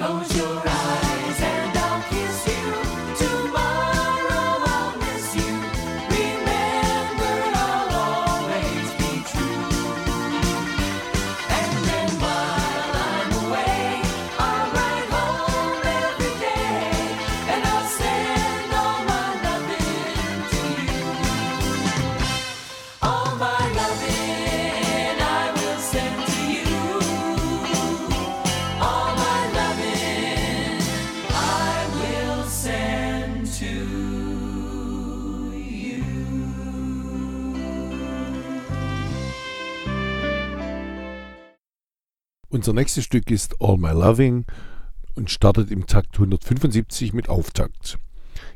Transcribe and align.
Close 0.00 0.34
your 0.34 0.62
eyes 0.66 1.59
Unser 42.52 42.72
nächstes 42.72 43.04
Stück 43.04 43.30
ist 43.30 43.54
All 43.60 43.76
My 43.76 43.92
Loving 43.92 44.44
und 45.14 45.30
startet 45.30 45.70
im 45.70 45.86
Takt 45.86 46.14
175 46.14 47.12
mit 47.12 47.28
Auftakt. 47.28 47.96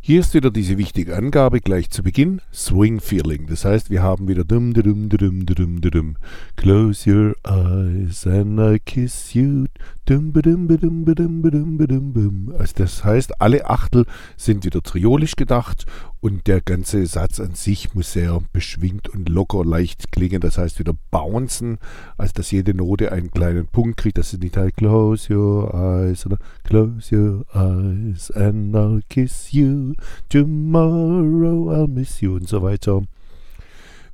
Hier 0.00 0.18
ist 0.18 0.34
wieder 0.34 0.50
diese 0.50 0.78
wichtige 0.78 1.16
Angabe 1.16 1.60
gleich 1.60 1.90
zu 1.90 2.02
Beginn, 2.02 2.40
Swing 2.52 2.98
Feeling. 2.98 3.46
Das 3.46 3.64
heißt, 3.64 3.90
wir 3.90 4.02
haben 4.02 4.26
wieder 4.26 4.44
dum 4.44 4.74
dum 4.74 5.08
dum 5.08 5.46
dum 5.46 5.80
dum 5.80 6.16
Close 6.56 7.08
your 7.08 7.36
eyes 7.46 8.26
and 8.26 8.58
I 8.58 8.80
kiss 8.80 9.32
you. 9.32 9.66
Dum 10.06 10.32
dum 10.32 10.66
dum 10.66 11.04
dum 11.04 11.42
dum 11.42 11.78
dum 12.12 12.54
Also 12.58 12.72
das 12.76 13.04
heißt, 13.04 13.40
alle 13.40 13.70
Achtel 13.70 14.06
sind 14.36 14.64
wieder 14.64 14.82
triolisch 14.82 15.36
gedacht 15.36 15.86
und 16.24 16.46
der 16.46 16.62
ganze 16.62 17.04
Satz 17.04 17.38
an 17.38 17.54
sich 17.54 17.92
muss 17.94 18.14
sehr 18.14 18.40
beschwingt 18.54 19.10
und 19.10 19.28
locker 19.28 19.62
leicht 19.62 20.10
klingen. 20.10 20.40
Das 20.40 20.56
heißt 20.56 20.78
wieder 20.78 20.94
bouncen, 21.10 21.76
also 22.16 22.32
dass 22.34 22.50
jede 22.50 22.72
Note 22.72 23.12
einen 23.12 23.30
kleinen 23.30 23.66
Punkt 23.66 23.98
kriegt. 23.98 24.16
Das 24.16 24.32
ist 24.32 24.42
nicht 24.42 24.56
halt 24.56 24.74
Close 24.74 25.30
your 25.36 25.74
eyes, 25.74 26.22
sondern 26.22 26.38
Close 26.62 27.14
your 27.14 27.44
eyes 27.52 28.30
and 28.30 28.74
I'll 28.74 29.02
kiss 29.10 29.52
you. 29.52 29.92
Tomorrow 30.30 31.70
I'll 31.70 31.88
miss 31.88 32.22
you 32.22 32.36
und 32.36 32.48
so 32.48 32.62
weiter. 32.62 33.02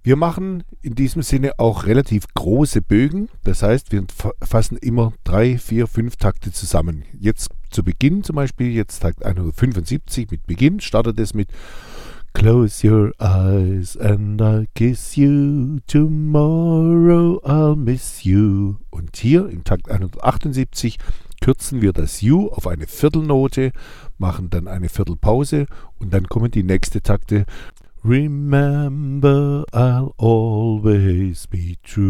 Wir 0.03 0.17
machen 0.17 0.65
in 0.83 0.97
diesem 0.97 1.23
Sinne 1.23 1.53
auch 1.61 1.87
relativ 1.87 2.25
große 2.35 2.83
Bögen. 2.83 3.29
Das 3.45 3.63
heißt, 3.63 3.93
wir 3.93 4.03
fa- 4.13 4.33
fassen 4.43 4.79
immer 4.79 5.13
drei, 5.23 5.59
vier, 5.59 5.87
fünf 5.87 6.17
Takte 6.17 6.51
zusammen. 6.51 7.05
Jetzt 7.21 7.51
zu 7.71 7.85
Beginn 7.85 8.25
zum 8.25 8.35
Beispiel, 8.35 8.73
jetzt 8.73 8.99
Takt 8.99 9.25
175 9.25 10.29
mit 10.33 10.45
Beginn, 10.49 10.81
startet 10.81 11.21
es 11.21 11.35
mit 11.35 11.49
Close 12.33 12.87
your 12.87 13.13
eyes 13.21 13.97
and 13.97 14.41
I'll 14.41 14.67
kiss 14.75 15.17
you. 15.17 15.81
Tomorrow 15.87 17.41
I'll 17.45 17.77
miss 17.77 18.25
you. 18.25 18.77
Und 18.91 19.17
hier 19.17 19.49
im 19.49 19.65
Takt 19.65 19.91
178 19.91 20.99
kürzen 21.41 21.83
wir 21.83 21.93
das 21.93 22.21
You 22.21 22.49
auf 22.49 22.67
eine 22.67 22.87
Viertelnote, 22.87 23.73
machen 24.19 24.51
dann 24.51 24.69
eine 24.69 24.89
Viertelpause 24.89 25.67
und 25.99 26.15
dann 26.15 26.29
kommen 26.29 26.51
die 26.51 26.63
nächste 26.63 27.03
Takte. 27.03 27.45
Remember, 28.05 29.67
I'll 29.73 30.15
always 30.17 31.47
be 31.47 31.75
true. 31.83 32.09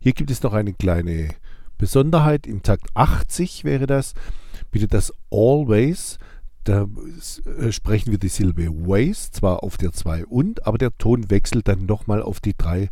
Hier 0.00 0.12
gibt 0.12 0.30
es 0.30 0.42
noch 0.42 0.54
eine 0.54 0.72
kleine 0.72 1.28
Besonderheit. 1.78 2.46
Im 2.46 2.62
Takt 2.62 2.88
80 2.94 3.64
wäre 3.64 3.86
das. 3.86 4.14
Bitte 4.72 4.88
das 4.88 5.12
always. 5.30 6.18
Da 6.64 6.86
äh, 7.58 7.72
sprechen 7.72 8.10
wir 8.10 8.18
die 8.18 8.28
Silbe 8.28 8.68
ways, 8.68 9.30
zwar 9.30 9.62
auf 9.62 9.76
der 9.76 9.92
2 9.92 10.26
und, 10.26 10.66
aber 10.66 10.78
der 10.78 10.96
Ton 10.98 11.30
wechselt 11.30 11.68
dann 11.68 11.86
nochmal 11.86 12.22
auf 12.22 12.40
die 12.40 12.56
3. 12.56 12.88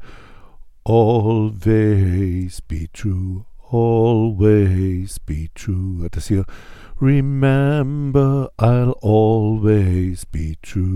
Always 0.85 2.63
be 2.63 2.87
true, 2.93 3.45
always 3.71 5.21
be 5.21 5.49
true. 5.55 6.09
Das 6.11 6.29
hier 6.29 6.45
Remember, 7.01 8.51
I'll 8.59 8.99
always 9.03 10.25
be 10.25 10.57
true. 10.63 10.89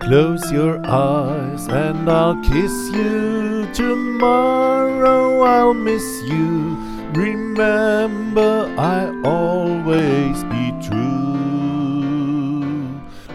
Close 0.00 0.50
your 0.50 0.84
eyes 0.84 1.68
and 1.68 2.10
I'll 2.10 2.42
kiss 2.42 2.72
you. 2.92 3.68
Tomorrow 3.72 5.42
I'll 5.42 5.74
miss 5.74 6.22
you. 6.26 6.91
Remember, 7.14 8.74
I 8.78 9.12
always 9.22 10.44
be 10.44 10.72
true. 10.80 11.12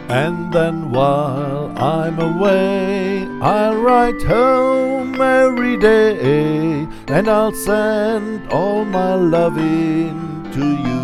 And 0.10 0.52
then 0.52 0.90
while 0.90 1.72
I'm 1.78 2.20
away, 2.20 3.28
I'll 3.40 3.76
write 3.76 4.24
home 4.24 5.22
every 5.22 5.78
day 5.78 6.88
and 7.08 7.28
I'll 7.28 7.54
send 7.54 8.52
all 8.52 8.84
my 8.84 9.14
loving 9.14 10.50
to 10.54 10.66
you. 10.88 10.98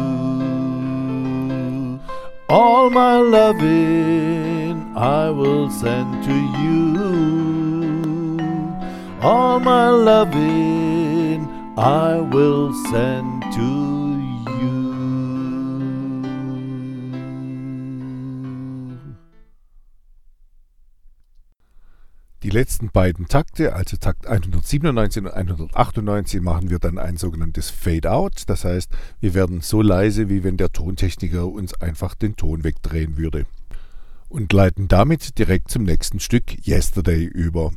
All 2.50 2.90
my 2.90 3.18
loving 3.18 4.98
I 4.98 5.30
will 5.30 5.70
send 5.70 6.24
to 6.24 6.34
you. 6.64 6.98
All 9.22 9.60
my 9.60 9.90
loving 9.90 11.03
I 11.76 12.22
will 12.32 12.72
send 12.92 13.42
to 13.56 13.62
you. 14.62 14.94
Die 22.44 22.52
letzten 22.52 22.92
beiden 22.92 23.28
Takte, 23.28 23.74
also 23.74 23.98
Takt 23.98 24.28
197 24.28 25.24
und 25.24 25.32
198, 25.32 26.42
machen 26.42 26.70
wir 26.70 26.78
dann 26.78 27.00
ein 27.00 27.18
sogenanntes 27.18 27.72
Fade-Out. 27.72 28.44
Das 28.46 28.66
heißt, 28.66 28.92
wir 29.20 29.34
werden 29.34 29.62
so 29.62 29.82
leise, 29.82 30.30
wie 30.30 30.44
wenn 30.44 30.58
der 30.58 30.72
Tontechniker 30.72 31.48
uns 31.48 31.74
einfach 31.74 32.14
den 32.14 32.36
Ton 32.36 32.64
wegdrehen 32.64 33.18
würde. 33.18 33.48
Und 34.30 34.54
leiten 34.54 34.88
damit 34.88 35.40
direkt 35.40 35.72
zum 35.72 35.86
nächsten 35.86 36.20
Stück 36.20 36.68
Yesterday 36.68 37.24
über. 37.24 37.72